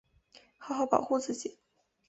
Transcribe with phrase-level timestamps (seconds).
[0.57, 1.59] 好好保护自己